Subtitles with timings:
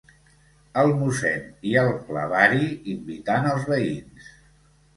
[0.83, 1.43] El mossèn
[1.73, 4.35] i el clavari invitant els veïns.